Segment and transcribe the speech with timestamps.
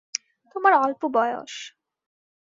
[0.55, 1.53] তোমার অল্প বয়স।